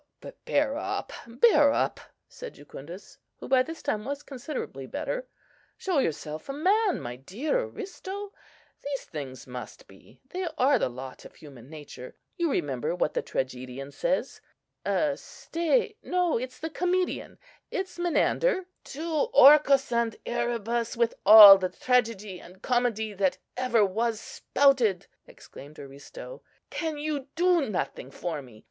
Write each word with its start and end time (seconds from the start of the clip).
"Bear 0.45 0.77
up! 0.77 1.13
bear 1.27 1.71
up!" 1.71 1.99
said 2.27 2.55
Jucundus, 2.55 3.19
who 3.37 3.47
by 3.47 3.61
this 3.61 3.83
time 3.83 4.03
was 4.03 4.23
considerably 4.23 4.87
better; 4.87 5.27
"show 5.77 5.99
yourself 5.99 6.49
a 6.49 6.53
man, 6.53 6.99
my 6.99 7.15
dear 7.17 7.59
Aristo. 7.65 8.33
These 8.83 9.03
things 9.05 9.45
must 9.45 9.87
be;—they 9.87 10.47
are 10.57 10.79
the 10.79 10.89
lot 10.89 11.23
of 11.23 11.35
human 11.35 11.69
nature. 11.69 12.15
You 12.35 12.49
remember 12.49 12.95
what 12.95 13.13
the 13.13 13.21
tragedian 13.21 13.91
says: 13.91 14.41
stay! 15.13 15.97
no!—it's 16.01 16.57
the 16.57 16.71
comedian,—it's 16.71 17.99
Menander"—— 17.99 18.65
"To 18.85 19.13
Orcus 19.33 19.91
and 19.91 20.15
Erebus 20.25 20.97
with 20.97 21.13
all 21.27 21.59
the 21.59 21.69
tragedy 21.69 22.39
and 22.41 22.63
comedy 22.63 23.13
that 23.13 23.37
ever 23.55 23.85
was 23.85 24.19
spouted!" 24.19 25.05
exclaimed 25.27 25.77
Aristo. 25.77 26.41
"Can 26.71 26.97
you 26.97 27.27
do 27.35 27.69
nothing 27.69 28.09
for 28.09 28.41
me? 28.41 28.59